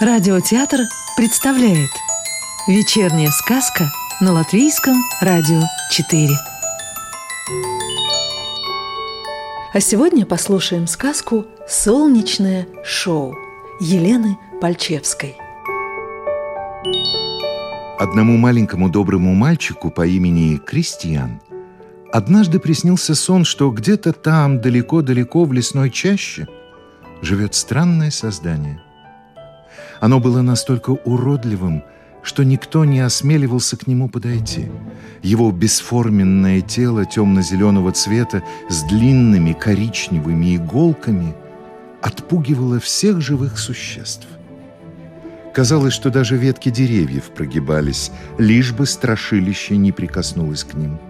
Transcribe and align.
Радиотеатр 0.00 0.82
представляет 1.16 1.90
Вечерняя 2.68 3.30
сказка 3.30 3.90
на 4.20 4.32
Латвийском 4.32 4.94
радио 5.20 5.60
4 5.90 6.28
А 9.74 9.80
сегодня 9.80 10.24
послушаем 10.24 10.86
сказку 10.86 11.46
«Солнечное 11.66 12.68
шоу» 12.84 13.34
Елены 13.80 14.38
Пальчевской. 14.60 15.34
Одному 17.98 18.36
маленькому 18.36 18.90
доброму 18.90 19.34
мальчику 19.34 19.90
по 19.90 20.06
имени 20.06 20.58
Кристиан 20.58 21.40
однажды 22.12 22.60
приснился 22.60 23.16
сон, 23.16 23.44
что 23.44 23.68
где-то 23.72 24.12
там, 24.12 24.60
далеко-далеко 24.60 25.44
в 25.44 25.52
лесной 25.52 25.90
чаще, 25.90 26.46
живет 27.20 27.56
странное 27.56 28.12
создание– 28.12 28.80
оно 30.00 30.20
было 30.20 30.42
настолько 30.42 30.90
уродливым, 30.90 31.82
что 32.22 32.42
никто 32.42 32.84
не 32.84 33.00
осмеливался 33.00 33.76
к 33.76 33.86
нему 33.86 34.08
подойти. 34.08 34.68
Его 35.22 35.50
бесформенное 35.50 36.60
тело 36.60 37.04
темно-зеленого 37.04 37.92
цвета 37.92 38.42
с 38.68 38.82
длинными 38.84 39.52
коричневыми 39.52 40.56
иголками 40.56 41.34
отпугивало 42.02 42.80
всех 42.80 43.20
живых 43.20 43.58
существ. 43.58 44.26
Казалось, 45.54 45.94
что 45.94 46.10
даже 46.10 46.36
ветки 46.36 46.68
деревьев 46.70 47.30
прогибались, 47.34 48.12
лишь 48.38 48.72
бы 48.72 48.86
страшилище 48.86 49.76
не 49.76 49.90
прикоснулось 49.90 50.64
к 50.64 50.74
ним. 50.74 51.00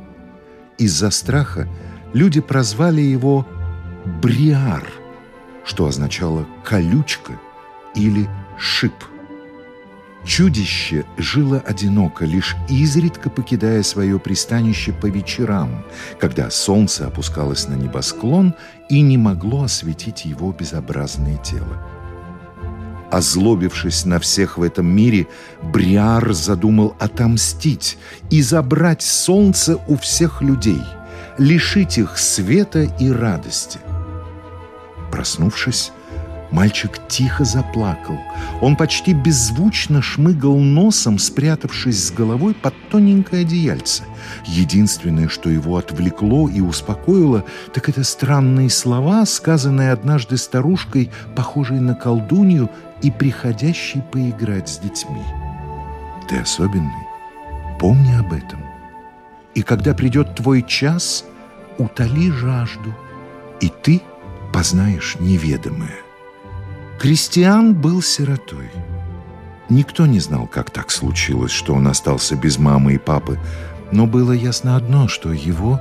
Из-за 0.78 1.10
страха 1.10 1.68
люди 2.14 2.40
прозвали 2.40 3.00
его 3.00 3.46
Бриар, 4.22 4.84
что 5.64 5.86
означало 5.86 6.46
«колючка» 6.64 7.32
или 7.94 8.28
шип. 8.58 8.92
Чудище 10.24 11.04
жило 11.16 11.62
одиноко, 11.64 12.24
лишь 12.24 12.56
изредка 12.68 13.30
покидая 13.30 13.82
свое 13.82 14.18
пристанище 14.18 14.92
по 14.92 15.06
вечерам, 15.06 15.84
когда 16.18 16.50
солнце 16.50 17.06
опускалось 17.06 17.68
на 17.68 17.74
небосклон 17.74 18.54
и 18.90 19.00
не 19.00 19.16
могло 19.16 19.62
осветить 19.62 20.24
его 20.24 20.52
безобразное 20.52 21.38
тело. 21.38 21.82
Озлобившись 23.10 24.04
на 24.04 24.18
всех 24.20 24.58
в 24.58 24.62
этом 24.62 24.86
мире, 24.86 25.28
Бриар 25.62 26.34
задумал 26.34 26.94
отомстить 26.98 27.96
и 28.28 28.42
забрать 28.42 29.00
солнце 29.00 29.78
у 29.88 29.96
всех 29.96 30.42
людей, 30.42 30.82
лишить 31.38 31.96
их 31.96 32.18
света 32.18 32.82
и 32.82 33.10
радости. 33.10 33.78
Проснувшись, 35.10 35.92
Мальчик 36.50 36.98
тихо 37.08 37.44
заплакал. 37.44 38.18
Он 38.62 38.74
почти 38.74 39.12
беззвучно 39.12 40.00
шмыгал 40.00 40.56
носом, 40.56 41.18
спрятавшись 41.18 42.06
с 42.06 42.10
головой 42.10 42.54
под 42.54 42.74
тоненькое 42.88 43.42
одеяльце. 43.42 44.04
Единственное, 44.46 45.28
что 45.28 45.50
его 45.50 45.76
отвлекло 45.76 46.48
и 46.48 46.60
успокоило, 46.60 47.44
так 47.74 47.90
это 47.90 48.02
странные 48.02 48.70
слова, 48.70 49.26
сказанные 49.26 49.92
однажды 49.92 50.38
старушкой, 50.38 51.10
похожей 51.36 51.80
на 51.80 51.94
колдунью 51.94 52.70
и 53.02 53.10
приходящей 53.10 54.00
поиграть 54.00 54.70
с 54.70 54.78
детьми. 54.78 55.22
«Ты 56.30 56.38
особенный. 56.38 57.06
Помни 57.78 58.14
об 58.18 58.32
этом. 58.32 58.60
И 59.54 59.62
когда 59.62 59.92
придет 59.92 60.34
твой 60.34 60.62
час, 60.62 61.24
утоли 61.76 62.30
жажду, 62.30 62.94
и 63.60 63.68
ты 63.68 64.00
познаешь 64.52 65.16
неведомое». 65.20 66.07
Кристиан 66.98 67.74
был 67.74 68.02
сиротой. 68.02 68.70
Никто 69.68 70.04
не 70.06 70.18
знал, 70.18 70.48
как 70.48 70.72
так 70.72 70.90
случилось, 70.90 71.52
что 71.52 71.74
он 71.74 71.86
остался 71.86 72.34
без 72.34 72.58
мамы 72.58 72.94
и 72.94 72.98
папы, 72.98 73.38
но 73.92 74.06
было 74.08 74.32
ясно 74.32 74.74
одно, 74.74 75.06
что 75.06 75.32
его 75.32 75.80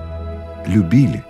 любили. 0.68 1.26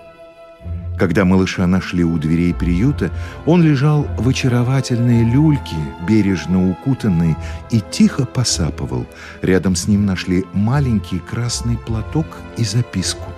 Когда 0.98 1.24
малыша 1.24 1.66
нашли 1.66 2.04
у 2.04 2.18
дверей 2.18 2.52
приюта, 2.52 3.10
он 3.46 3.62
лежал 3.62 4.06
в 4.18 4.28
очаровательной 4.28 5.24
люльке, 5.24 5.76
бережно 6.06 6.70
укутанный, 6.70 7.34
и 7.70 7.80
тихо 7.80 8.26
посапывал. 8.26 9.06
Рядом 9.40 9.74
с 9.74 9.88
ним 9.88 10.04
нашли 10.04 10.44
маленький 10.52 11.18
красный 11.18 11.78
платок 11.78 12.26
и 12.58 12.64
записку. 12.64 13.32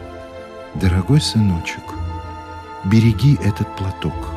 «Дорогой 0.74 1.20
сыночек, 1.20 1.84
береги 2.86 3.38
этот 3.44 3.68
платок. 3.76 4.30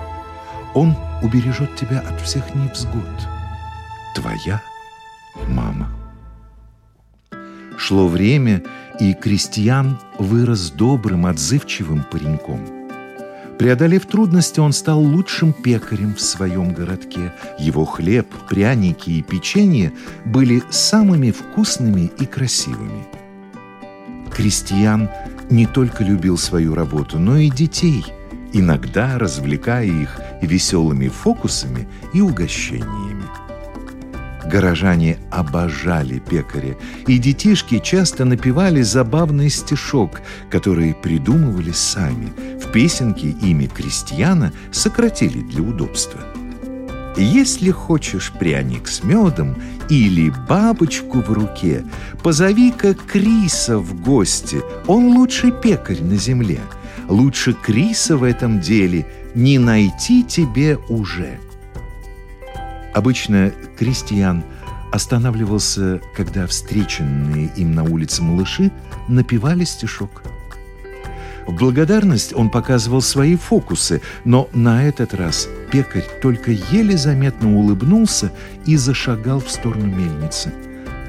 Он 0.75 0.95
убережет 1.23 1.75
тебя 1.75 1.99
от 2.01 2.21
всех 2.21 2.53
невзгод. 2.53 3.03
Твоя 4.15 4.61
мама. 5.47 5.89
Шло 7.77 8.07
время, 8.07 8.61
и 8.99 9.13
крестьян 9.13 9.97
вырос 10.19 10.69
добрым, 10.69 11.25
отзывчивым 11.25 12.03
пареньком. 12.03 12.59
Преодолев 13.57 14.05
трудности, 14.05 14.59
он 14.59 14.73
стал 14.73 14.99
лучшим 14.99 15.53
пекарем 15.53 16.13
в 16.13 16.21
своем 16.21 16.73
городке. 16.73 17.33
Его 17.57 17.85
хлеб, 17.85 18.27
пряники 18.49 19.09
и 19.09 19.21
печенье 19.21 19.93
были 20.25 20.61
самыми 20.69 21.31
вкусными 21.31 22.11
и 22.19 22.25
красивыми. 22.25 23.05
Крестьян 24.31 25.09
не 25.49 25.65
только 25.65 26.03
любил 26.03 26.37
свою 26.37 26.75
работу, 26.75 27.19
но 27.19 27.37
и 27.37 27.49
детей– 27.49 28.05
иногда 28.53 29.17
развлекая 29.17 29.85
их 29.85 30.19
веселыми 30.41 31.07
фокусами 31.07 31.87
и 32.13 32.21
угощениями. 32.21 33.23
Горожане 34.45 35.17
обожали 35.31 36.19
пекаря, 36.19 36.75
и 37.07 37.17
детишки 37.17 37.79
часто 37.79 38.25
напевали 38.25 38.81
забавный 38.81 39.49
стишок, 39.49 40.21
который 40.49 40.93
придумывали 40.93 41.71
сами. 41.71 42.27
В 42.59 42.71
песенке 42.71 43.29
имя 43.29 43.67
крестьяна 43.67 44.51
сократили 44.71 45.39
для 45.39 45.63
удобства. 45.63 46.19
Если 47.15 47.71
хочешь 47.71 48.33
пряник 48.37 48.87
с 48.87 49.03
медом 49.03 49.55
или 49.89 50.33
бабочку 50.49 51.21
в 51.21 51.31
руке, 51.31 51.85
позови-ка 52.21 52.95
Криса 52.95 53.77
в 53.77 54.01
гости, 54.01 54.61
он 54.87 55.15
лучший 55.15 55.51
пекарь 55.51 56.01
на 56.01 56.17
земле– 56.17 56.59
лучше 57.07 57.53
Криса 57.53 58.17
в 58.17 58.23
этом 58.23 58.59
деле 58.59 59.05
не 59.35 59.59
найти 59.59 60.23
тебе 60.23 60.77
уже. 60.89 61.39
Обычно 62.93 63.51
крестьян 63.77 64.43
останавливался, 64.91 66.01
когда 66.15 66.45
встреченные 66.45 67.51
им 67.55 67.73
на 67.73 67.83
улице 67.83 68.21
малыши 68.21 68.71
напевали 69.07 69.63
стишок. 69.63 70.23
В 71.47 71.53
благодарность 71.53 72.33
он 72.33 72.49
показывал 72.49 73.01
свои 73.01 73.35
фокусы, 73.35 74.01
но 74.23 74.49
на 74.53 74.83
этот 74.85 75.13
раз 75.13 75.49
пекарь 75.71 76.05
только 76.21 76.51
еле 76.51 76.95
заметно 76.95 77.57
улыбнулся 77.57 78.31
и 78.65 78.77
зашагал 78.77 79.39
в 79.41 79.49
сторону 79.49 79.87
мельницы. 79.87 80.53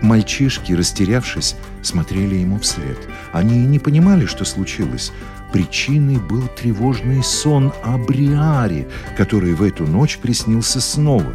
Мальчишки, 0.03 0.73
растерявшись, 0.73 1.57
смотрели 1.83 2.35
ему 2.35 2.59
вслед. 2.59 2.99
Они 3.33 3.65
не 3.65 3.79
понимали, 3.79 4.27
что 4.27 4.45
случилось. 4.45 5.13
Причиной 5.55 6.17
был 6.17 6.49
тревожный 6.49 7.23
сон 7.23 7.73
о 7.85 7.97
Бриаре, 7.97 8.89
который 9.17 9.55
в 9.55 9.63
эту 9.63 9.87
ночь 9.87 10.19
приснился 10.19 10.81
снова. 10.81 11.33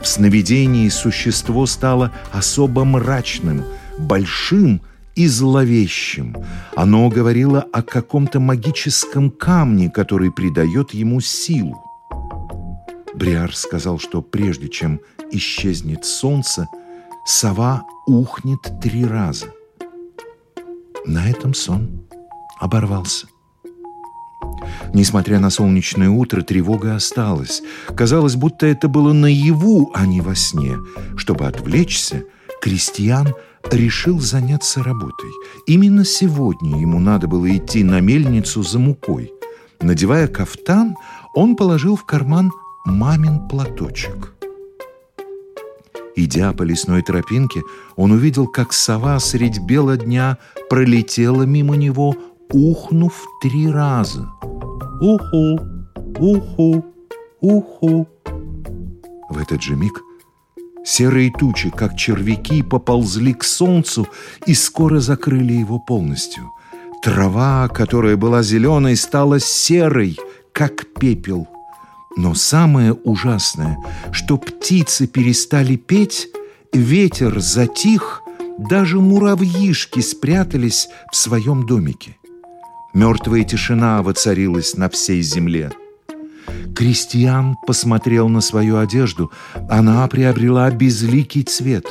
В 0.00 0.08
сновидении 0.08 0.88
существо 0.88 1.66
стало 1.66 2.10
особо 2.32 2.86
мрачным, 2.86 3.62
большим 3.98 4.80
и 5.16 5.26
зловещим. 5.26 6.34
Оно 6.76 7.10
говорило 7.10 7.60
о 7.60 7.82
каком-то 7.82 8.40
магическом 8.40 9.30
камне, 9.30 9.90
который 9.90 10.32
придает 10.32 10.94
ему 10.94 11.20
силу. 11.20 11.76
Бриар 13.14 13.54
сказал, 13.54 13.98
что 13.98 14.22
прежде 14.22 14.70
чем 14.70 14.98
исчезнет 15.30 16.06
солнце, 16.06 16.68
сова 17.26 17.82
ухнет 18.06 18.80
три 18.80 19.04
раза. 19.04 19.48
На 21.04 21.28
этом 21.28 21.52
сон 21.52 22.06
оборвался. 22.58 23.26
Несмотря 24.94 25.38
на 25.38 25.50
солнечное 25.50 26.08
утро, 26.08 26.42
тревога 26.42 26.94
осталась. 26.94 27.62
Казалось, 27.94 28.36
будто 28.36 28.66
это 28.66 28.88
было 28.88 29.12
наяву, 29.12 29.90
а 29.94 30.06
не 30.06 30.20
во 30.20 30.34
сне. 30.34 30.78
Чтобы 31.16 31.46
отвлечься, 31.46 32.24
крестьян 32.62 33.34
решил 33.70 34.20
заняться 34.20 34.82
работой. 34.82 35.30
Именно 35.66 36.04
сегодня 36.04 36.80
ему 36.80 36.98
надо 36.98 37.26
было 37.26 37.54
идти 37.54 37.84
на 37.84 38.00
мельницу 38.00 38.62
за 38.62 38.78
мукой. 38.78 39.32
Надевая 39.80 40.26
кафтан, 40.26 40.96
он 41.34 41.54
положил 41.54 41.96
в 41.96 42.04
карман 42.04 42.50
мамин 42.84 43.48
платочек. 43.48 44.34
Идя 46.16 46.52
по 46.52 46.64
лесной 46.64 47.02
тропинке, 47.02 47.60
он 47.94 48.10
увидел, 48.10 48.48
как 48.48 48.72
сова 48.72 49.20
средь 49.20 49.60
бела 49.60 49.96
дня 49.96 50.38
пролетела 50.68 51.42
мимо 51.42 51.76
него, 51.76 52.16
ухнув 52.50 53.24
три 53.40 53.70
раза– 53.70 54.28
Уху, 55.00 55.60
уху, 56.18 56.84
уху. 57.40 58.08
В 59.30 59.38
этот 59.38 59.62
же 59.62 59.76
миг 59.76 60.02
Серые 60.84 61.30
тучи, 61.30 61.70
как 61.70 61.96
червяки, 61.96 62.62
поползли 62.62 63.32
к 63.32 63.44
солнцу 63.44 64.08
и 64.46 64.54
скоро 64.54 64.98
закрыли 64.98 65.52
его 65.52 65.78
полностью. 65.78 66.50
Трава, 67.02 67.68
которая 67.68 68.16
была 68.16 68.42
зеленой, 68.42 68.96
стала 68.96 69.38
серой, 69.38 70.18
как 70.52 70.86
пепел. 70.98 71.46
Но 72.16 72.34
самое 72.34 72.92
ужасное, 72.92 73.78
что 74.10 74.36
птицы 74.36 75.06
перестали 75.06 75.76
петь, 75.76 76.28
ветер 76.72 77.38
затих, 77.38 78.22
даже 78.58 78.98
муравьишки 78.98 80.00
спрятались 80.00 80.88
в 81.12 81.16
своем 81.16 81.66
домике. 81.66 82.17
Мертвая 82.98 83.44
тишина 83.44 84.02
воцарилась 84.02 84.76
на 84.76 84.88
всей 84.88 85.22
земле. 85.22 85.70
Кристиан 86.74 87.54
посмотрел 87.64 88.28
на 88.28 88.40
свою 88.40 88.78
одежду. 88.78 89.30
Она 89.70 90.04
приобрела 90.08 90.68
безликий 90.72 91.44
цвет. 91.44 91.86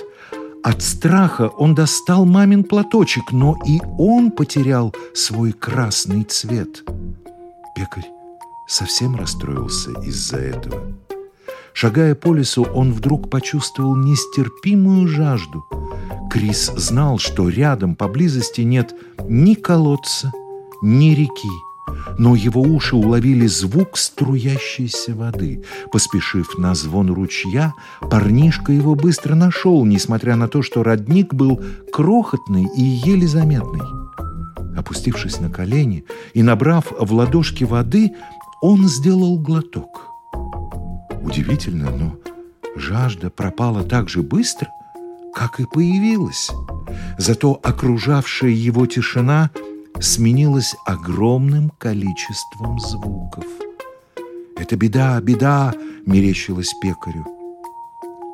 От 0.63 0.83
страха 0.83 1.47
он 1.47 1.75
достал 1.75 2.25
мамин 2.25 2.65
платочек, 2.65 3.31
но 3.31 3.57
и 3.65 3.79
он 3.97 4.31
потерял 4.31 4.93
свой 5.13 5.53
красный 5.53 6.25
цвет. 6.25 6.83
Пекарь 7.73 8.09
совсем 8.67 9.15
расстроился 9.15 9.91
из-за 10.01 10.39
этого. 10.39 10.91
Шагая 11.71 12.15
по 12.15 12.33
лесу, 12.33 12.63
он 12.63 12.91
вдруг 12.91 13.29
почувствовал 13.29 13.95
нестерпимую 13.95 15.07
жажду. 15.07 15.63
Крис 16.29 16.69
знал, 16.75 17.17
что 17.17 17.47
рядом 17.47 17.95
поблизости 17.95 18.59
нет 18.59 18.93
ни 19.29 19.53
колодца, 19.53 20.33
ни 20.81 21.11
реки, 21.11 21.49
но 22.17 22.35
его 22.35 22.61
уши 22.61 22.95
уловили 22.95 23.47
звук 23.47 23.97
струящейся 23.97 25.13
воды. 25.15 25.63
Поспешив 25.91 26.57
на 26.57 26.73
звон 26.75 27.11
ручья, 27.11 27.73
парнишка 28.01 28.71
его 28.71 28.95
быстро 28.95 29.35
нашел, 29.35 29.85
несмотря 29.85 30.35
на 30.35 30.47
то, 30.47 30.61
что 30.61 30.83
родник 30.83 31.33
был 31.33 31.61
крохотный 31.91 32.67
и 32.75 32.81
еле 32.81 33.27
заметный. 33.27 33.81
Опустившись 34.77 35.39
на 35.39 35.49
колени 35.49 36.05
и 36.33 36.43
набрав 36.43 36.91
в 36.97 37.13
ладошки 37.13 37.63
воды, 37.63 38.11
он 38.61 38.87
сделал 38.87 39.37
глоток. 39.37 40.07
Удивительно, 41.21 41.89
но 41.91 42.15
жажда 42.75 43.29
пропала 43.29 43.83
так 43.83 44.09
же 44.09 44.21
быстро, 44.21 44.69
как 45.33 45.59
и 45.59 45.65
появилась. 45.65 46.49
Зато 47.17 47.59
окружавшая 47.61 48.51
его 48.51 48.85
тишина– 48.85 49.51
сменилось 50.01 50.75
огромным 50.85 51.69
количеством 51.77 52.79
звуков. 52.79 53.45
«Это 54.55 54.75
беда, 54.75 55.19
беда!»— 55.21 55.73
мерещилось 56.05 56.73
пекарю. 56.81 57.25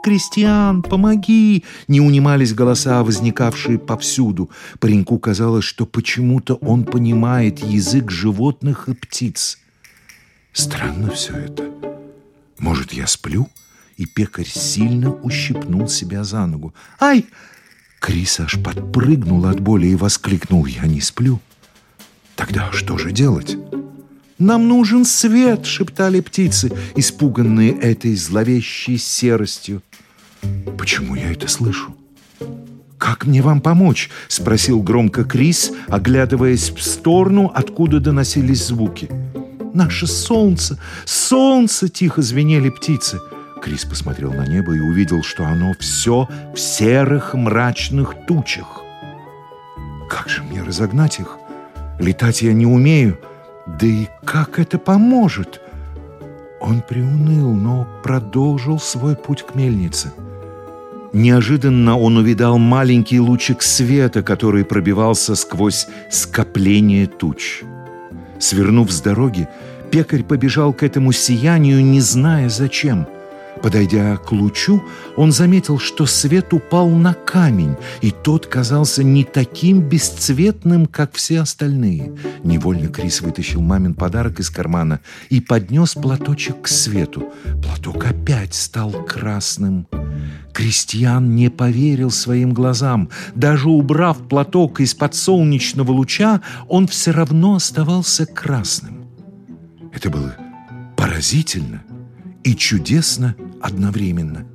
«Кристиан, 0.04 0.81
помоги!»— 0.81 1.63
не 1.88 2.01
унимались 2.01 2.54
голоса, 2.54 3.04
возникавшие 3.04 3.80
повсюду. 3.80 4.50
Пареньку 4.80 5.18
казалось, 5.18 5.63
что 5.63 5.86
почему-то 5.86 6.56
он 6.56 6.83
понимает 6.83 7.60
язык 7.60 8.12
животных 8.12 8.89
и 8.89 8.94
птиц. 8.94 9.59
Странно 10.51 11.09
все 11.12 11.33
это. 11.33 11.71
Может, 12.59 12.94
я 12.94 13.07
сплю? 13.07 13.48
И 13.95 14.06
пекарь 14.06 14.48
сильно 14.48 15.12
ущипнул 15.12 15.88
себя 15.88 16.24
за 16.24 16.45
ногу. 16.48 16.74
«Ай!» 17.00 17.25
Крис 18.01 18.42
аж 18.42 18.62
подпрыгнул 18.62 19.45
от 19.45 19.62
боли 19.62 19.88
и 19.88 19.95
воскликнул 19.95 20.66
«Я 20.66 20.86
не 20.88 21.00
сплю!» 21.00 21.39
Тогда 22.45 22.74
что 22.74 22.98
же 22.98 23.13
делать? 23.13 23.56
«Нам 24.38 24.68
нужен 24.68 25.06
свет!»— 25.06 25.66
шептали 25.66 26.19
птицы, 26.19 26.74
испуганные 26.94 27.72
этой 27.72 28.16
зловещей 28.16 28.98
серостью. 28.98 29.81
«Почему 30.78 31.16
я 31.16 31.31
это 31.31 31.48
слышу?» 31.48 31.95
«Как 32.98 33.25
мне 33.25 33.42
вам 33.42 33.62
помочь?»— 33.62 34.10
спросил 34.28 34.84
громко 34.84 35.24
Крис, 35.24 35.72
оглядываясь 35.88 36.72
в 36.72 36.81
сторону, 36.84 37.50
откуда 37.56 38.01
доносились 38.01 38.68
звуки. 38.68 39.10
«Наше 39.74 40.06
солнце! 40.06 40.78
Солнце!»— 41.06 41.88
тихо 41.90 42.22
звенели 42.22 42.69
птицы. 42.69 43.22
Крис 43.62 43.86
посмотрел 43.86 44.34
на 44.34 44.45
небо 44.45 44.75
и 44.75 44.81
увидел, 44.81 45.24
что 45.24 45.45
оно 45.45 45.74
все 45.80 46.28
в 46.54 46.60
серых 46.60 47.36
мрачных 47.36 48.16
тучах. 48.28 48.84
«Как 50.10 50.28
же 50.28 50.44
мне 50.44 50.62
разогнать 50.62 51.22
их?» 51.22 51.38
Летать 52.00 52.42
я 52.42 52.54
не 52.54 52.66
умею. 52.66 53.19
Да 53.66 53.86
и 53.86 54.07
как 54.25 54.60
это 54.60 54.78
поможет? 54.78 55.62
Он 56.60 56.81
приуныл, 56.81 57.54
но 57.54 57.88
продолжил 58.04 58.80
свой 58.80 59.16
путь 59.16 59.44
к 59.44 59.56
мельнице. 59.56 60.12
Неожиданно 61.12 61.98
он 61.98 62.18
увидал 62.18 62.57
маленький 62.57 63.19
лучик 63.19 63.62
света, 63.62 64.24
который 64.24 64.66
пробивался 64.66 65.36
сквозь 65.36 65.88
скопление 66.10 67.06
туч. 67.06 67.62
Свернув 68.40 68.92
с 68.92 69.00
дороги, 69.00 69.48
пекарь 69.92 70.24
побежал 70.24 70.74
к 70.74 70.84
этому 70.84 71.12
сиянию, 71.12 71.84
не 71.86 72.01
зная 72.01 72.50
зачем– 72.50 73.07
Подойдя 73.61 74.17
к 74.17 74.31
лучу, 74.31 74.83
он 75.15 75.31
заметил, 75.31 75.79
что 75.79 76.05
свет 76.05 76.53
упал 76.53 76.89
на 76.89 77.13
камень, 77.13 77.75
и 78.01 78.11
тот 78.11 78.47
казался 78.47 79.03
не 79.03 79.23
таким 79.23 79.81
бесцветным, 79.81 80.85
как 80.85 81.13
все 81.13 81.41
остальные. 81.41 82.13
Невольно 82.44 82.89
Крис 82.89 83.21
вытащил 83.21 83.61
мамин 83.61 83.94
подарок 83.94 84.39
из 84.39 84.50
кармана 84.50 85.00
и 85.29 85.39
поднес 85.39 85.94
платочек 85.94 86.63
к 86.63 86.67
свету. 86.67 87.31
Платок 87.61 88.05
опять 88.05 88.53
стал 88.53 88.91
красным. 88.91 89.88
Крестьян 90.53 91.35
не 91.35 91.49
поверил 91.49 92.11
своим 92.11 92.53
глазам. 92.53 93.09
Даже 93.33 93.69
убрав 93.69 94.17
платок 94.27 94.81
из-под 94.81 95.15
солнечного 95.15 95.91
луча, 95.91 96.41
он 96.67 96.88
все 96.88 97.11
равно 97.11 97.56
оставался 97.56 98.25
красным. 98.25 99.06
Это 99.94 100.09
было 100.09 100.35
поразительно 100.95 101.83
и 102.44 102.56
чудесно 102.56 103.36
одновременно. 103.62 104.45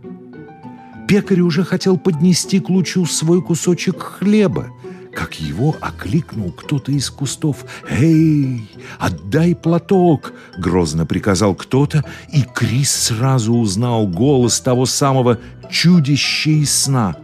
Пекарь 1.09 1.41
уже 1.41 1.65
хотел 1.65 1.97
поднести 1.97 2.61
к 2.61 2.69
лучу 2.69 3.07
свой 3.07 3.41
кусочек 3.41 4.03
хлеба, 4.03 4.69
как 5.15 5.41
его 5.41 5.75
окликнул 5.81 6.53
кто-то 6.53 6.93
из 6.93 7.09
кустов. 7.09 7.65
«Эй, 7.89 8.71
отдай 8.99 9.57
платок!»— 9.57 10.35
грозно 10.59 11.07
приказал 11.07 11.55
кто-то, 11.55 12.05
и 12.31 12.43
Крис 12.43 12.91
сразу 12.91 13.55
узнал 13.55 14.07
голос 14.07 14.61
того 14.61 14.85
самого 14.85 15.39
чудища 15.71 16.51
из 16.51 16.73
сна. 16.73 17.17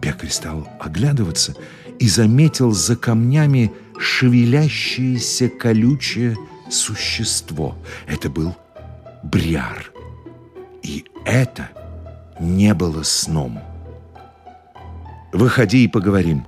Пекарь 0.00 0.30
стал 0.30 0.68
оглядываться 0.78 1.56
и 1.98 2.08
заметил 2.08 2.70
за 2.70 2.94
камнями 2.96 3.72
шевелящееся 3.98 5.48
колючее 5.48 6.36
существо. 6.70 7.76
Это 8.06 8.30
был 8.30 8.56
Бриар. 9.22 9.92
И 10.82 11.04
это 11.24 11.68
не 12.38 12.74
было 12.74 13.02
сном. 13.02 13.60
«Выходи 15.32 15.84
и 15.84 15.88
поговорим. 15.88 16.46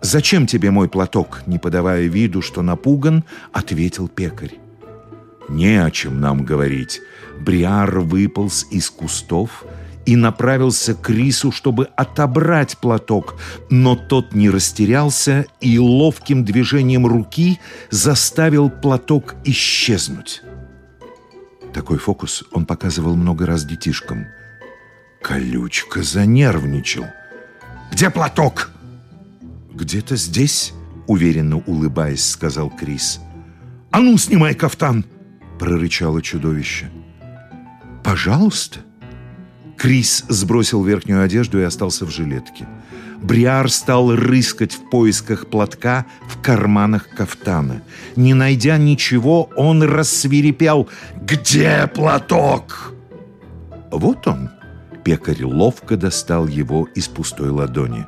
Зачем 0.00 0.46
тебе 0.46 0.70
мой 0.70 0.88
платок?» 0.88 1.42
Не 1.46 1.58
подавая 1.58 2.02
виду, 2.02 2.40
что 2.40 2.62
напуган, 2.62 3.24
ответил 3.52 4.08
пекарь. 4.08 4.54
«Не 5.48 5.84
о 5.84 5.90
чем 5.90 6.20
нам 6.20 6.44
говорить». 6.44 7.00
Бриар 7.38 8.00
выполз 8.00 8.66
из 8.70 8.88
кустов 8.88 9.64
и 10.06 10.16
направился 10.16 10.94
к 10.94 11.10
Рису, 11.10 11.52
чтобы 11.52 11.88
отобрать 11.96 12.78
платок, 12.78 13.34
но 13.68 13.96
тот 13.96 14.34
не 14.34 14.48
растерялся 14.48 15.44
и 15.60 15.78
ловким 15.78 16.44
движением 16.44 17.06
руки 17.06 17.58
заставил 17.90 18.70
платок 18.70 19.34
исчезнуть. 19.44 20.42
Такой 21.76 21.98
фокус 21.98 22.42
он 22.52 22.64
показывал 22.64 23.16
много 23.16 23.44
раз 23.44 23.66
детишкам. 23.66 24.28
Колючка 25.20 26.02
занервничал. 26.02 27.04
«Где 27.92 28.08
платок?» 28.08 28.70
«Где-то 29.74 30.16
здесь»,— 30.16 30.72
уверенно 31.06 31.58
улыбаясь, 31.58 32.26
сказал 32.26 32.70
Крис. 32.70 33.20
«А 33.90 33.98
ну, 33.98 34.16
снимай 34.16 34.54
кафтан!»— 34.54 35.04
прорычало 35.58 36.22
чудовище. 36.22 36.90
«Пожалуйста!» 38.02 38.80
Крис 39.76 40.24
сбросил 40.30 40.82
верхнюю 40.82 41.22
одежду 41.22 41.60
и 41.60 41.64
остался 41.64 42.06
в 42.06 42.10
жилетке. 42.10 42.66
Бриар 43.22 43.70
стал 43.70 44.14
рыскать 44.14 44.72
в 44.72 44.90
поисках 44.90 45.46
платка 45.48 46.06
в 46.28 46.40
карманах 46.40 47.08
кафтана. 47.08 47.82
Не 48.14 48.34
найдя 48.34 48.76
ничего, 48.76 49.50
он 49.56 49.82
рассвирепел. 49.82 50.88
«Где 51.20 51.90
платок?» 51.92 52.92
Вот 53.90 54.26
он. 54.26 54.50
Пекарь 55.04 55.44
ловко 55.44 55.96
достал 55.96 56.46
его 56.46 56.88
из 56.94 57.08
пустой 57.08 57.50
ладони. 57.50 58.06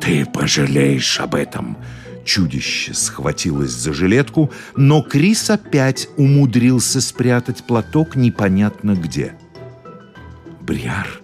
«Ты 0.00 0.26
пожалеешь 0.26 1.20
об 1.20 1.34
этом!» 1.34 1.76
Чудище 2.24 2.94
схватилось 2.94 3.70
за 3.70 3.92
жилетку, 3.92 4.52
но 4.76 5.02
Крис 5.02 5.50
опять 5.50 6.08
умудрился 6.16 7.00
спрятать 7.00 7.64
платок 7.64 8.14
непонятно 8.14 8.94
где. 8.94 9.34
Бриар 10.60 11.19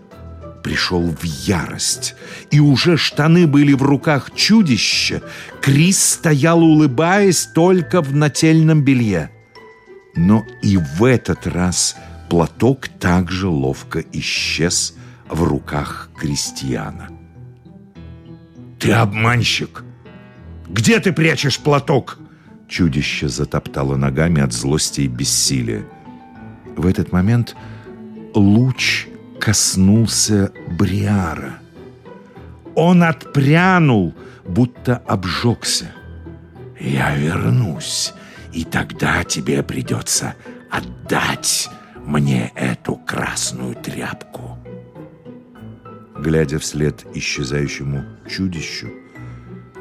пришел 0.67 1.01
в 1.01 1.23
ярость, 1.23 2.17
и 2.51 2.59
уже 2.59 2.97
штаны 2.97 3.47
были 3.47 3.73
в 3.73 3.85
руках 3.85 4.33
чудища, 4.35 5.23
Крис 5.63 6.15
стоял, 6.15 6.61
улыбаясь, 6.61 7.47
только 7.55 8.03
в 8.03 8.17
нательном 8.17 8.83
белье. 8.83 9.31
Но 10.17 10.45
и 10.63 10.77
в 10.77 11.05
этот 11.05 11.47
раз 11.47 11.95
платок 12.29 12.89
также 12.89 13.47
ловко 13.47 14.03
исчез 14.13 14.97
в 15.29 15.45
руках 15.45 16.11
крестьяна. 16.19 17.11
«Ты 18.81 18.91
обманщик! 18.91 19.85
Где 20.69 20.99
ты 20.99 21.13
прячешь 21.13 21.61
платок?» 21.61 22.19
Чудище 22.67 23.29
затоптало 23.29 23.95
ногами 23.95 24.43
от 24.43 24.53
злости 24.53 25.03
и 25.03 25.07
бессилия. 25.07 25.85
В 26.77 26.87
этот 26.89 27.13
момент 27.13 27.55
луч 28.35 29.07
коснулся 29.41 30.53
Бриара. 30.79 31.59
Он 32.75 33.03
отпрянул, 33.03 34.15
будто 34.45 34.97
обжегся. 35.07 35.87
«Я 36.79 37.17
вернусь, 37.17 38.13
и 38.53 38.65
тогда 38.65 39.25
тебе 39.25 39.63
придется 39.63 40.35
отдать 40.71 41.71
мне 42.05 42.53
эту 42.55 42.97
красную 42.97 43.75
тряпку». 43.75 44.59
Глядя 46.19 46.59
вслед 46.59 47.05
исчезающему 47.15 48.05
чудищу, 48.29 48.89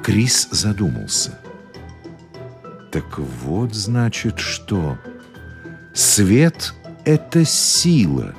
Крис 0.03 0.47
задумался. 0.51 1.37
«Так 2.91 3.17
вот, 3.17 3.73
значит, 3.73 4.39
что? 4.39 4.97
Свет— 5.93 6.73
это 7.05 7.43
сила». 7.43 8.33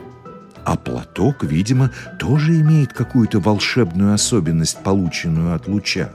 А 0.66 0.76
платок, 0.76 1.44
видимо, 1.44 1.92
тоже 2.18 2.60
имеет 2.60 2.92
какую-то 2.92 3.38
волшебную 3.38 4.12
особенность, 4.12 4.82
полученную 4.82 5.54
от 5.54 5.68
луча. 5.68 6.10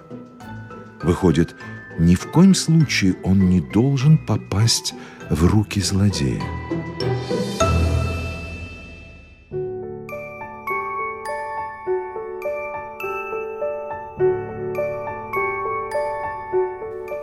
Выходит, 1.01 1.55
ни 1.97 2.15
в 2.15 2.29
коем 2.29 2.53
случае 2.53 3.15
он 3.23 3.49
не 3.49 3.61
должен 3.61 4.17
попасть 4.17 4.93
в 5.29 5.45
руки 5.45 5.79
злодея. 5.79 6.41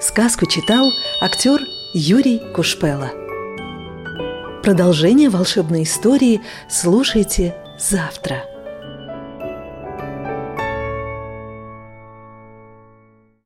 Сказку 0.01 0.47
читал 0.47 0.91
актер 1.21 1.61
Юрий 1.93 2.41
Кушпела. 2.55 3.28
Продолжение 4.63 5.31
волшебной 5.31 5.85
истории 5.85 6.41
слушайте 6.69 7.55
завтра. 7.79 8.48